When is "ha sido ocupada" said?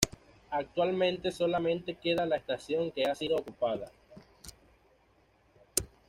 3.03-3.91